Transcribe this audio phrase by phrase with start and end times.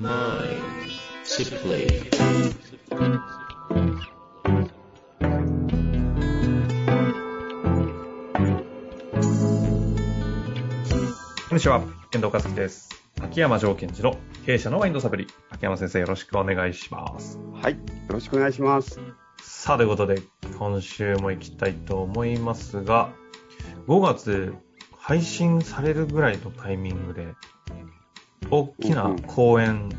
[0.00, 0.06] こん
[11.56, 11.82] にちは、
[12.14, 12.88] 遠藤和樹です。
[13.20, 14.16] 秋山条件時の
[14.46, 15.26] 経営者のマインドサプリ。
[15.50, 17.38] 秋山先生よろしくお願いします。
[17.60, 17.68] は。
[17.68, 17.74] い。
[17.74, 17.78] よ
[18.08, 18.98] ろしくお願いします。
[19.42, 20.22] さあ、ということで、
[20.58, 23.12] 今週も行きたいと思いますが、
[23.86, 24.54] 5月
[24.96, 27.34] 配信されるぐらいのタイミングで、
[28.50, 29.90] 大きな講演、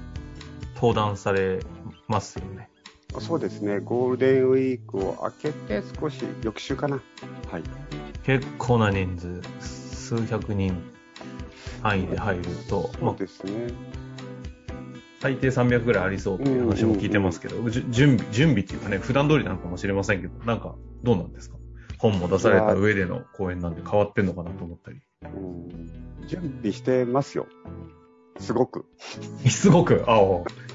[0.75, 1.59] 登壇され
[2.07, 2.69] ますよね。
[3.19, 3.79] そうですね。
[3.79, 7.01] ゴールデンウィークを明けて少し翌週かな。
[7.49, 7.63] はい。
[8.23, 10.81] 結構な人数、数百人
[11.81, 13.73] 範囲で入ると、そうですね。
[15.21, 21.57] 最低300ぐらいありそうっていう話も聞いてますけど、じゅ準備、準備っていうかね、普段通りなのかもしれませんけど、なんか、どうなんですか？
[21.99, 25.01] 本も出された上での講演なんで変わってんのかなと思ったり。
[25.23, 27.45] うん準備してますよ。
[28.41, 28.85] すごく。
[29.49, 30.19] すごく、ああ、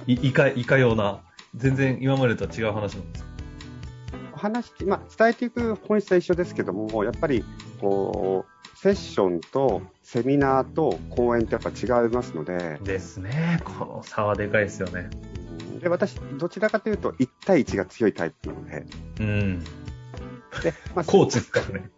[0.06, 1.23] い、いか、いかような、
[1.55, 3.31] 全然今までとは違う話なんですか？
[4.34, 7.44] お話、まあ、伝えていく本質は一緒ですけども、やっぱり、
[7.81, 13.61] こう、セッションとセミナーと講演ってやっぱ違いますので、ですね。
[13.64, 15.09] この差はでかいですよね。
[15.72, 18.87] うんで私、どちらかというと1対1が強いタイプなので、
[19.20, 19.61] うん。
[20.62, 21.91] で、まあ、コーチですからね。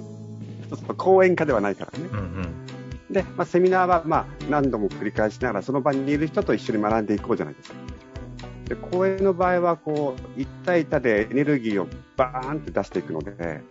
[0.98, 2.08] 講演家ではないからね。
[2.12, 2.48] うんうん。
[3.10, 7.76] で、まあ、セミナーは、まあ、何度も繰り返しながら、その場にいる人と一緒に学んでいこうじゃないですか。
[8.66, 13.62] で、講演の場合は、こう、一対一でエネルギーをバーンって出していくので、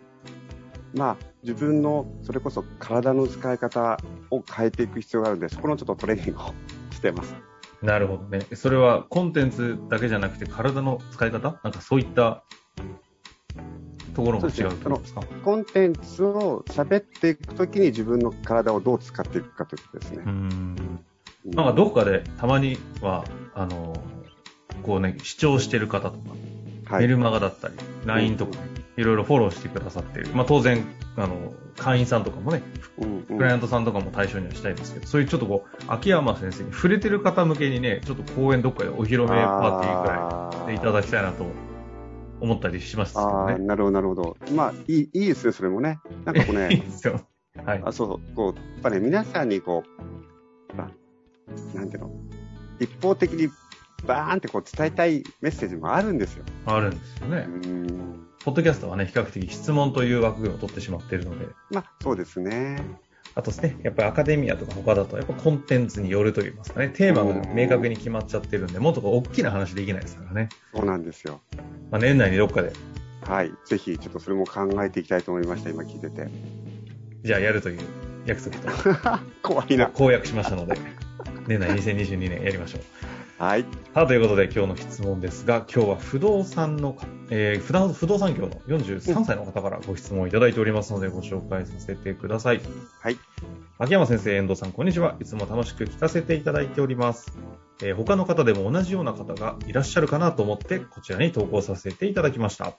[0.94, 3.98] まあ、自分の、それこそ体の使い方
[4.30, 6.54] を変えていく必要があるので、そこのちょっとトレーニングを
[6.92, 7.34] してます。
[7.82, 8.46] なるほどね。
[8.56, 11.58] それはコンテンツだけじゃなくて体の使い方？
[11.64, 12.44] なんかそういった
[14.20, 15.22] ところも違うとですか？
[15.44, 20.24] コンテンツを喋っていくときに自分の体をどう使っていくかということですね。
[20.26, 20.30] う。
[20.30, 20.32] ん。
[21.46, 21.52] うん。
[21.52, 23.24] なんかどこかでたまには、
[23.56, 23.96] あの、
[24.84, 27.02] こうね、視聴してる方とか、はい。
[27.04, 27.76] メルマガだったり、
[28.06, 28.58] LINE とかね、
[28.98, 30.28] いろいろフォローしてくださってる。
[30.34, 30.84] まあ当然、
[31.16, 32.62] あの、会員さんとかもね、
[32.98, 33.38] うんうん。
[33.38, 41.46] クライアントさんとかも対象にはしたいですけど、そういうちょっとこう、秋山先生に触れてる方向けにね、ちょっと講演どっかでお披露目パーティーぐらいでいただきたいなと
[42.42, 43.66] 思ったりしますけあどね。
[43.66, 44.38] なるほど、なるほど。
[44.56, 46.00] まあ、いい、いいですね、それもね。
[46.26, 47.22] なんかこう いいね、ですよ。
[47.66, 47.82] はい。
[47.86, 50.90] あ、そうこう、やっぱね、皆さんにこう、ほら
[51.74, 52.12] なんていうの、
[52.80, 53.50] 一方的に
[54.06, 56.46] バーンってこう伝えたいメッセージもあるんですよ。
[56.66, 57.42] あるんですようね。
[57.42, 58.26] ん。
[58.44, 62.78] ポッドキャストはね、比較的質問という枠組みを取ってしまっているので、まあ、そうですね。
[63.36, 70.50] あとですね、やっぱりアカデミアとか他だと、やっぱコンテンツによるといいますかね、テーマが明確に決まっちゃってるんで、もっと大きな話できないですからね。
[70.74, 71.42] そうなんですよ。
[71.92, 72.74] まあ、年内にどっかで、
[73.22, 73.52] はい。
[73.66, 76.28] ぜひ、ちょっとそれも考えていきたいと思いました、今聞いてて。
[77.24, 77.80] じゃあやるという
[78.26, 78.70] 約束と
[79.44, 79.88] 怖いな。
[79.88, 80.76] 公約しましたので、
[81.48, 82.82] 年内2022年やりましょう。
[83.40, 83.62] はい。
[83.94, 92.60] さあ、ということで今日の質問ですが、今日は不動産のか、えー不動不動産業の43歳の方からご質問をいただいておりますので、ご紹介させてください。
[93.00, 93.18] はい。
[93.82, 95.16] 秋山先生、遠藤さん、こんにちは。
[95.22, 97.32] いつも楽しく聞かせていただいております。
[97.82, 102.74] えー他の方でも同じような方がいらっしゃるかなと思って、こちらに投稿させていただきました。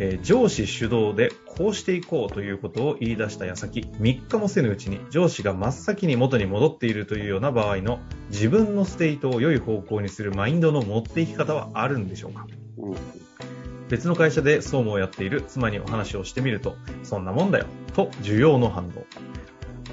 [0.00, 12.48] えー上司主導でこうしていこうということを言い出した矢先、3日もせぬうちに上司が真っ先に元に戻っているというような場合の自分のステートを良い方向にするマインドの持っていき方はあるんでしょうか
[12.78, 12.96] うん
[13.88, 19.04] 別の会社で総務をやっている妻にお話をしてみると、そんなもんだよ、と需要の反応。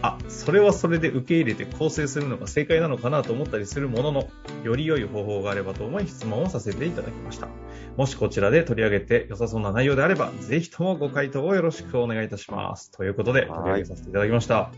[0.02, 4.30] あ、それはそれで受け入れて構成するのが正解なのかなと思ったりするものの、
[4.64, 7.50] より良い方法があればと思い質問をさせていただきました。
[7.98, 12.92] もしこちらで取り上げて良さそうな内容であれば、ぜひともご回答をよろしくお願いいたします。
[12.92, 14.72] ということで、取り上げさせていただきました。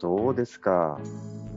[0.00, 0.98] どうですか？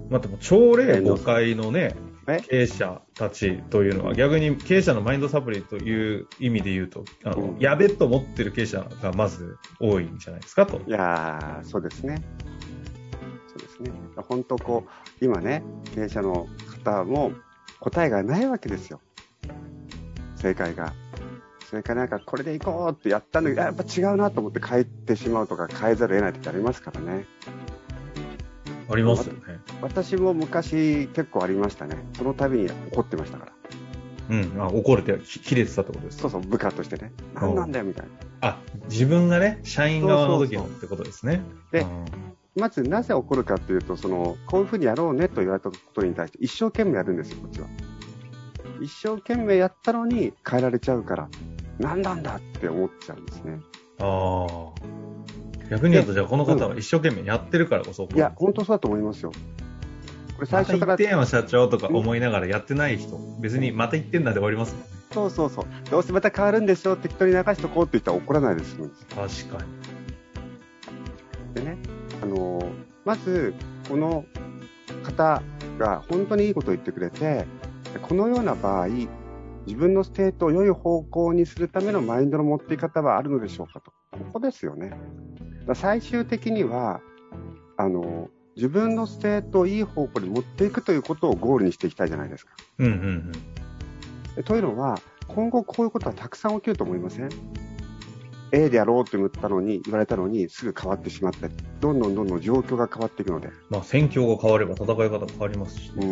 [0.10, 1.96] まあ、でも、朝礼誤解のね、
[2.36, 10.82] え経営者たちというのは逆に経営者のマインドサプリという意味で言うと、あのうんやべっと思ってる経営者がまず多いんじゃないですかと。
[10.88, 12.22] いやー、そうですね。
[13.48, 13.92] そうですね。
[14.16, 14.86] 本当こ
[15.22, 15.64] う、今ね、
[15.96, 16.48] 経営者の
[16.84, 17.34] 方も
[17.80, 19.02] 答えがないわけですよ。
[20.36, 20.94] 正解が。
[21.70, 27.26] それからなんかこれでいこうってやったのに、あやっぱ違うなと思って変えてしまうとか変えざるを得ない時ありますからね。
[28.90, 29.60] ありますよね。
[29.82, 31.98] 私も昔結構ありましたね。
[32.18, 33.52] その度に怒ってましたから。
[34.30, 34.62] うん。
[34.62, 36.30] あ怒れて、き切れてたってことですか？
[36.30, 37.12] そうそう、部下としてね。
[37.36, 38.12] 何なんだよみたいな。
[38.42, 38.58] あ、
[38.90, 41.42] 自分がね、社員側の時のそうそうそうってことですね。
[41.72, 42.06] でうん
[42.54, 47.68] まずなぜ怒るかっていうと、その、こういうふうにやろうねと言われたことに対して一生懸命やるんですよ、こっちは。
[48.82, 51.30] 一生懸命やったのに変えられちゃうから、
[51.80, 53.58] 何なんだって思っちゃうんですね。
[54.00, 54.72] ああ。
[55.72, 59.32] 逆に言うと、じゃあこの方は一生懸命やってるからこそいや、本当そうだと思いますよ。
[60.42, 64.88] れ最初からまた言っ社長とか思いながらやってない人、別にまた言ってんだで終わりますもんね。
[65.14, 65.66] そうそうそう。
[65.90, 68.90] どうせまた変わるんでしょ適当に流しとこうって言ったら怒らないですもん。
[68.90, 69.64] 確か
[71.54, 71.56] に。
[71.56, 71.78] でね、
[72.22, 73.54] あのーまず、
[73.90, 74.26] この
[75.04, 75.42] 方
[75.80, 77.46] が本当にいいことを言ってくれて、
[78.02, 78.88] このような場合、
[79.66, 83.92] 自分のステートを良い方向にするためのマインドの持ってい方はあるのでしょうかと。
[84.12, 84.92] ここですよね。
[85.76, 87.02] 最終的には、
[87.78, 92.54] あのー自分のステートをいい方向に持っていくということをゴールにしていきたいじゃないですか。
[92.80, 93.32] うんうんうん。
[94.36, 97.30] でというのは、今後こういうことはたくさん起きると思いません
[98.52, 103.50] ?A でやろうと言ったのに、言われたのに、すぐ変わってしまったり、どんどんどんどん状況が変わっていくので。
[103.70, 106.06] まあ、戦況が変われば戦い方変わりますしうね。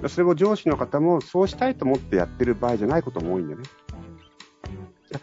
[0.00, 0.08] ーん。
[0.08, 3.62] それも上司の方もそうしたいと思ってやってる場合じゃないことも多いんでね。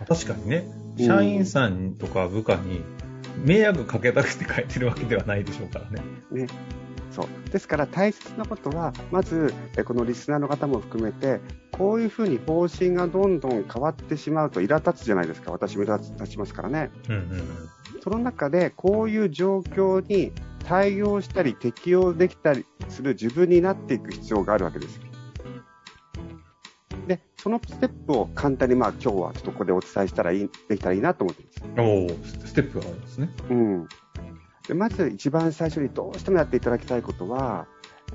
[0.07, 2.81] 確かにね、うん社員さんとか部下に
[3.43, 6.01] 迷惑かけたくて変えてるわけではないでしょうからね。
[6.31, 6.47] ね。
[7.11, 7.49] そう。
[7.51, 11.39] ですから大切なことは、まず、えこのリスナーの方も含めて、
[11.71, 15.51] こういうふうに方針がどんどん変わってしまうと苛立つじゃないですか。
[15.51, 16.91] 私も苛立ちますからね。
[17.07, 17.41] うんうんうん。
[18.03, 20.33] その中で、こういう状況に
[20.65, 24.99] 対応したり適応できたりする自分になっていく必要があるわけです。
[27.09, 31.81] で、そのステップを簡単に、まあ今日はちょっとここでお伝えしたらいい、できたらいいなと思ってます。
[31.81, 32.09] おお
[32.45, 33.29] ステップがあるんですね。
[33.49, 33.87] うん。
[34.67, 37.65] で、まず一番最初にどうしてもやっていただきたいことは、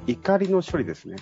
[0.06, 1.17] 怒りの処理ですね。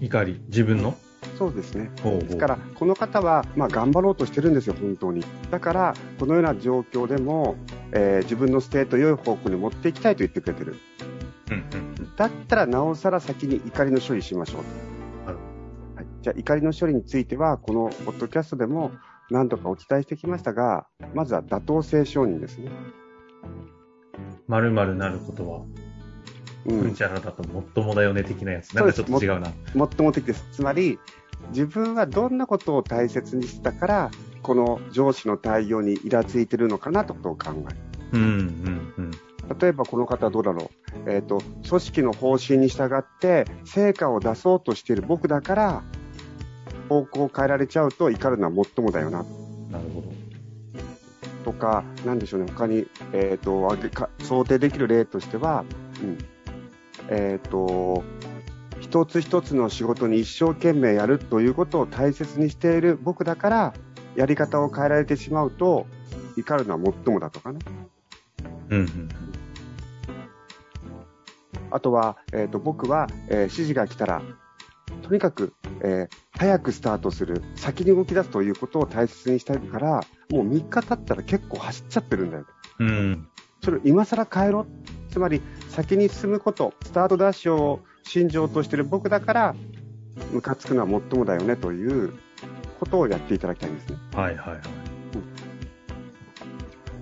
[0.00, 0.96] 怒り、自分の？
[1.36, 1.90] そうですね。
[2.02, 5.22] おうおうですから、この方は、まあ、頑張ろうとしてるんですよ、本当に。
[5.50, 7.56] だから、このような状況でも、
[7.92, 10.76] えー自分のステートを良い方向に持っていきたいと言ってくれてる。
[11.50, 14.99] うんうんだったら、なおさら先に怒りの処理しましょうと。
[16.20, 18.92] はい、じゃあ、怒りの処理については、このポッドキャストでも
[19.30, 22.70] 何度かお伝えしてきましたが、まずは妥当性承認ですね。
[24.46, 25.60] まるまるなることは、
[26.66, 28.74] ううんちゃらだともっともだよね的なやつ。
[28.74, 29.52] なんかちょっと違うな。
[29.74, 30.46] もっとも的です。
[30.52, 30.98] つまり、
[31.50, 34.10] 自分はどんなことを大切にしたから、
[34.42, 37.78] この上司の対応にイラついてるのかなということを考える。
[38.12, 39.10] うんうんうん。
[39.58, 40.70] 例えばこの方はどうだろ
[41.06, 41.10] う。
[41.10, 45.82] えっ、と、組織の方針に従って成果を出そうとしている僕だから、
[46.90, 49.18] 方向を変えられちゃうと怒るのはもっともだよな。
[49.70, 50.10] なるほど。
[51.44, 55.64] とか、なんでしょうね、他に、えっ、と、あげか想定できる例としては、
[56.02, 56.18] うん。
[57.08, 58.02] えっ、と、
[58.80, 63.74] 一つ一つの仕事に一生懸命やるということを大切にしている僕だから、
[64.16, 65.86] やり方を変えられてしまうと、
[66.36, 67.60] 怒るのはもっともだとかね。
[68.70, 69.08] うんうん
[71.72, 74.22] あとは、えっ、と、僕は、えー指示が来たら、
[75.02, 80.00] とにかく、えー早くスタートする、先に動き出すということを大切にしたいから、
[80.30, 82.46] もう3日経ったら結構走っちゃってるんだよ。
[82.78, 82.88] うん。
[82.88, 83.28] うん。
[83.62, 84.64] それを今更変えろ。
[85.10, 89.54] つまり、先に進むこと、スタートダッシュを信条としている僕だから、
[90.32, 92.14] ムカつくのはもっともだよねという
[92.78, 93.96] ことをやっていただきたいんですね。
[94.14, 94.60] はいはいはい。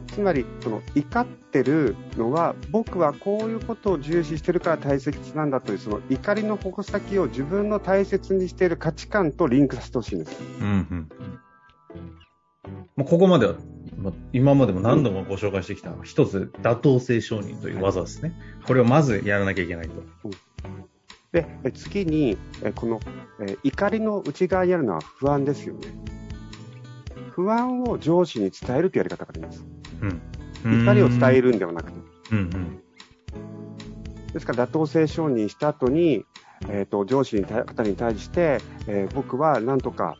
[0.08, 10.40] つまり、その怒ってるのは、僕はこういうことを重視してるから大切なんだという、その怒りの矛先を自分の大切にしている価値観とリンクさせてほしいんです。
[10.60, 11.08] うんうん。
[12.96, 13.54] まあ、ここまでは、
[13.96, 18.32] まあ、今までも何度もご紹介してきた、一つ、妥当性承認という技ですね。
[18.66, 20.02] これをまずやらなきゃいけないと。
[21.32, 23.00] で、え次に、えこの、
[23.40, 25.88] え怒りの内側にあるのは不安ですよね。
[27.30, 29.77] 不安を上司に伝えるというやり方があります。
[30.02, 30.82] うん。
[30.84, 31.98] 怒りを伝えるんではなくて。
[32.32, 32.82] うんうん。
[34.32, 36.24] ですから、妥当性承認した後に、
[36.68, 40.18] えっ、と、上司にた方に対して、えー僕はなんとか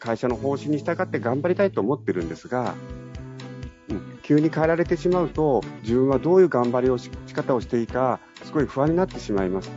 [0.00, 2.74] 会社の方針に従って頑張りたいと思ってるんですが、
[3.90, 9.70] うん、急に変えられてしまうと、自分はどういう頑張りをし仕方をしていいか、すごい不安になってしまいます。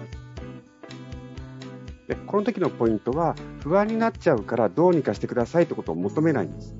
[2.08, 6.76] で、この時のポイントは、不安になっちゃうからどうにかしてくださいってことを求めないんです。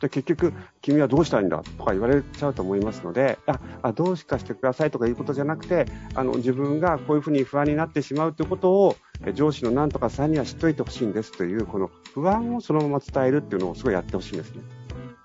[0.00, 14.62] で結局、君はどうしたいんだとか言われちゃうと思いますので、あ、あどうしかしてくださいとかいうことじゃなくて、あの、自分がこういうふうに不安になってしまうということを、え上司のなんとかさんには知っといてほしいんですという、この不安をそのまま伝えるっていうのをすごいやってほしいんですね。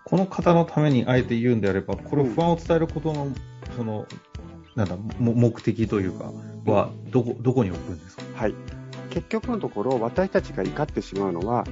[0.05, 3.27] この方のためにあえて言うんであれば、これを不安を伝えることの、
[3.75, 4.05] その、
[4.75, 6.31] なんだ、も目的というか、
[6.65, 8.23] は、どこ、どこに置くんですか？
[8.35, 8.55] はい。
[9.09, 11.65] 結局のところ、私たちが怒ってしまうのは、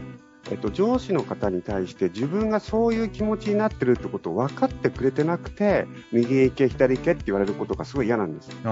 [0.51, 8.50] えっと、上司の方に対して自分がそういう気持ちになってるってことを分かってくれてなくて、右へ行け、左へ行けって言われることがすごい嫌なんです。
[8.63, 8.72] ああ。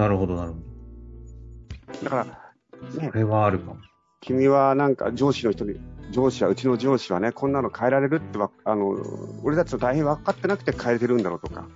[0.00, 0.58] なるほど、なるほ
[2.04, 2.26] だから、
[2.94, 3.00] ど。
[3.00, 3.76] ねこ、れはあるかも。
[4.20, 5.78] 君はなんか上司の人に、
[6.10, 8.96] 上司は、うちの上司はね、こんなの変えられるってわ、あの、
[9.42, 11.66] 俺たちの大変分かってなくて変えてるんだろうとか、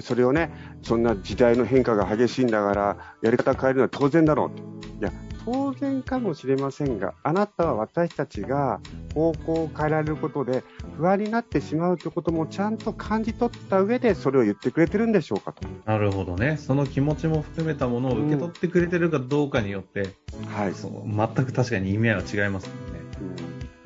[0.00, 4.62] それをね、そんな時代の変化が激しいんだから、やり方変えるのは当然だろうと。
[5.00, 5.12] いや、
[5.46, 8.80] 当然かもしれませんが、あなたは私たちが
[9.14, 10.64] 方向を変えられることで
[10.96, 15.62] 不安になってしまうということもちゃんと感じ取った上でそれを言ってくれてるんでしょうかと。
[15.84, 16.56] なるほどね。
[16.56, 20.08] その気持ちも含めたものを受け取ってくれてるかどうかによって、
[20.48, 20.74] はい。
[20.74, 23.00] その全く確かに意味合いは違いますもんね。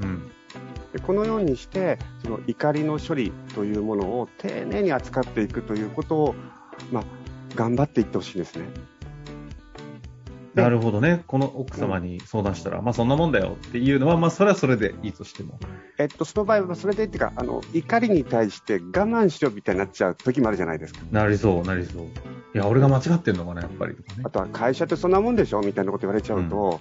[0.01, 0.31] うんうん。
[0.95, 6.35] でこのようにしてその怒りの処理というものを丁寧に扱っていくということを、
[6.91, 7.05] まあ、
[7.55, 8.65] 頑張っていってほしいですね。
[10.61, 11.23] でなるほどね。
[11.27, 15.59] この奥様に相談したら、まあそんなもんだよっていうのは、まあそれはそれでいいとしても。
[15.99, 21.01] えっと、その場合はそれでっていうかあの怒りに対して我慢しろみたいになっちゃう時もあるじゃないですか。
[21.11, 22.03] なりそう、なりそう。
[22.03, 24.31] いや、俺が間違ってんのかな、やっぱりとかねあ。
[24.31, 26.81] とは会社ってそんなもんでしょみたいなこと言われちゃうと、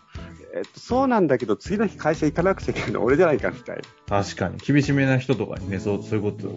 [0.55, 4.57] えっと、そうなんだけど次の日会社行かなくちゃいけないの俺じゃないかみたい確かに。
[4.57, 6.49] 厳しめな人とかにね、そう、そういうこと、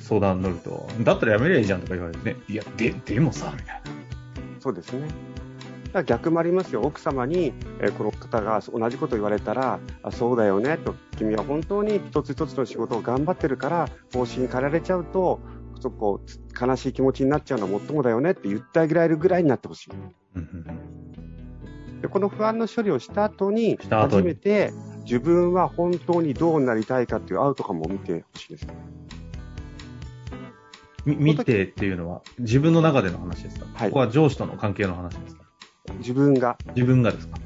[0.00, 2.36] 相談に乗ると、だったらやめりゃいいじゃんとか言われてね。
[2.48, 3.90] いや、で、でもさ、みたいな。
[4.58, 5.06] そうですね。
[6.04, 15.40] 逆もありますよ、奥様に、えーこの方が同じこと言われたら、あそうだよねと、君は本当に一つ一つの仕事を頑張ってるから、方針変えられちゃうと、
[15.80, 16.20] そこ
[16.58, 19.90] 悲しい気持ちになっちゃうのはもっともだよねって言ってあげられるぐらいになってほしい。
[22.00, 24.72] でこの不安の処理をした後に、初めて
[25.04, 28.66] 自分は本当にどうなりたいかっていうアウトカムを見てほしいです。
[31.06, 33.88] み見てっていうのは、自分の中での話ですか、はい。
[33.90, 35.45] ここは上司との関係の話ですか？
[35.98, 36.58] 自分が。
[36.74, 37.38] 自分がですか？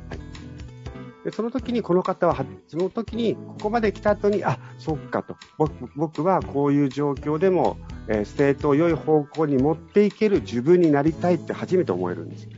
[1.25, 5.37] でその時にこの方はは、その時にここまで来た後に、あ、そっかと。
[5.59, 7.77] 僕僕はこういう状況でも、
[8.09, 12.49] えーステートを良い方向に持っていける自分になりたいって初めて思えるんです。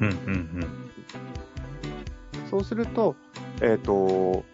[0.00, 0.66] うんうんうん。
[2.50, 3.14] そうすると、
[3.62, 4.44] えっ、と、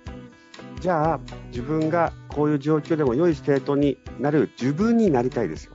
[0.80, 5.72] じゃあ自分がこういう状況でも良いステートになる自分になりたいですよ。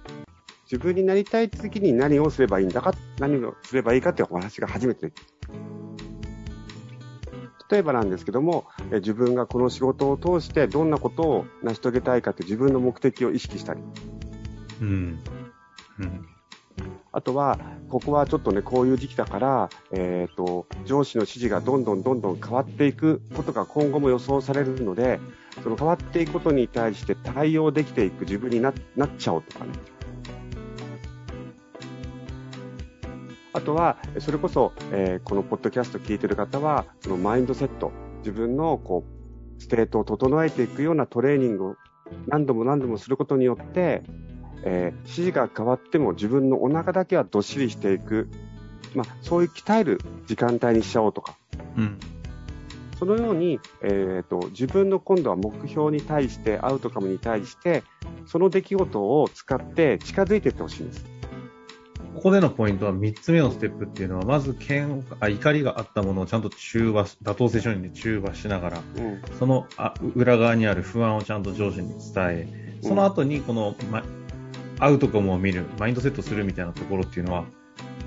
[0.65, 5.11] 自分になりたい時に何をすればいいんだか、何をすればいいかっていうお話が初めて。
[7.69, 13.81] 例えばなんですけども、え自分がこの仕事を通してどんなことを成し遂げたいかって自分の目的を意識したり、
[14.81, 15.19] うん。
[15.99, 16.27] うん。
[17.11, 17.57] あとは、
[17.89, 25.19] ここはちょっとね、こういう時期だから、えっ、と、上司の指示がどんどんどんどん変わっていくことが今後も予想されるので、
[25.63, 29.71] その変わっていくことに対して対応できていく自分にななっちゃおうとかね。
[33.55, 39.05] あとは、それこそ、えーこのポッドキャスト聞いてる方は、そのマインドセット、自分のこ
[39.57, 41.75] う、ステートを整えていくようなトレーニングを
[42.27, 44.03] 何度も何度もすることによって、
[44.63, 48.27] えー指示が変わっても自分のお腹だけはどっしりしていく、
[48.93, 51.37] まあ、そういう鍛える時間帯にしちゃおうとか、
[51.77, 51.97] うん。
[52.99, 57.83] そのように、えー、と自分の今度は目標に対して、アウトカムに対して、
[58.25, 61.14] その出来事を使って近づいていってほしいんです。
[62.15, 69.21] ここでのポイントは3つ目のステップっていうのは、まず嫌悪あ怒りがあったものをちゃんと中和し、妥当性承認で中和しながら、うん。
[69.37, 74.03] そのあ裏側にある不安をちゃんと上司に伝え、その後にこの、ま、
[74.79, 77.45] アウトカムを見る、マインドセットするみたいなところっていうのは、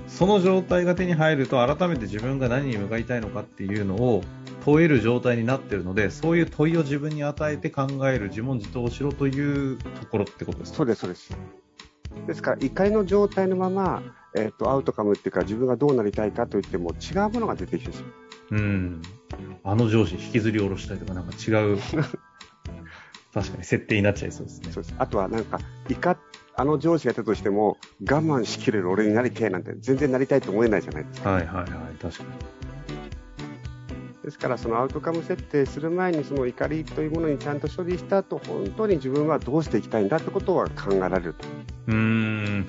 [0.07, 4.23] その状態が手に入ると改めて自分が何に向かいたいのかっていうのを
[4.65, 10.77] 問える状態になってるので、そういう問いを自分に与えて考える自問自答をしろというところってことですか？
[10.77, 11.37] そうです、そうです。
[12.27, 14.03] ですから、怒りの状態のまま、
[14.35, 18.07] えー、とアウトカムっていうか、自分がどうなりたいかといっても、違うものが出てきてしま
[18.51, 18.55] う。
[18.57, 19.01] うん。
[19.63, 21.77] あの上司引きずり下ろしたりとかなんか違う、
[23.33, 24.71] 確かに設定になっちゃいそうですね。
[24.71, 26.17] そうですあとはなんか、怒っ
[26.59, 31.31] あの上司がいたとしても、我慢しきれる俺になりてえなんて、全然なりたいと思えないじゃないですか。
[31.31, 31.67] はいはいはい、
[32.01, 32.68] 確かに。
[34.29, 41.47] ですから、そのアウトカム設定する前に、その怒りというものにちゃんと処理した後、本当に自分はどうしていきたいんだってことは考えられると。
[41.87, 42.65] うーん。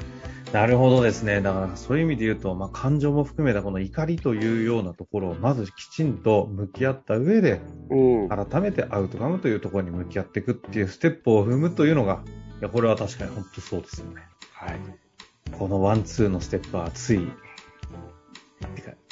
[0.55, 1.43] なるほどですね。
[1.43, 8.29] だからそういう意味で言うと、まあ、感情も含めたこの怒りというようなところをまずきちんと向き合った上で、うん。
[8.29, 12.23] 改めてアウトカムというところに向き合っていくっていうステップを踏むというのが、
[12.61, 14.23] いや、これは確かに本当そうですよね。
[14.55, 14.79] はい。
[15.53, 17.29] このワン、ツーのステップはつい、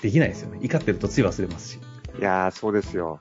[0.00, 0.60] できないですよね。
[0.62, 1.78] 怒ってるとつい忘れますし。
[2.18, 3.20] いやー、そうですよ。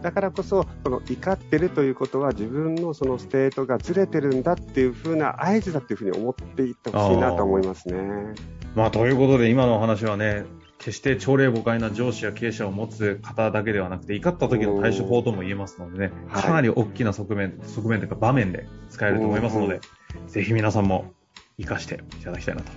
[0.00, 8.34] だからこそ、この怒ってるということは自分のそのステートがずれてるんだっていう風な合図だっていうふうに思っていってほしいなと思いますね。
[8.74, 10.44] まあ、ということで今のお話はね、
[10.78, 19.80] 決して朝礼誤解な上司や経営者を持つ方だけではなくて、怒った時の対処法とも言えますのでね、はいかなり大きな側面、側面というか場面で使えると思いますので、
[20.26, 21.12] ぜひ皆さんも
[21.58, 22.72] 活かしていただきたいなと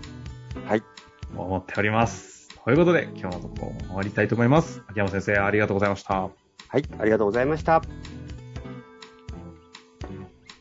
[0.67, 0.83] はい。
[1.35, 2.34] 思っております。
[2.65, 4.81] ということで、今日のところ終わりたいと思います。
[4.87, 6.15] 秋山先生、ありがとうございました。
[6.15, 6.29] は
[6.79, 7.83] い、ありがとうございました。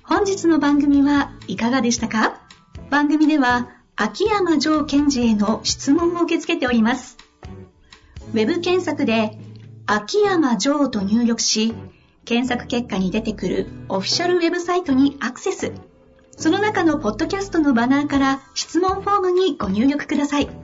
[0.03, 2.43] 本日の番組はいかがでしたか？
[2.91, 7.17] 番組では秋山城賢治への質問を受け付けております。
[8.35, 9.39] ウェブ検索で
[9.87, 11.75] 秋山城と入力し、
[12.27, 15.73] 検索結果に出てくるオフィシャルウェブサイトにアクセス。
[16.37, 20.64] その中のポッドキャストのバナーから質問フォームにご入力ください。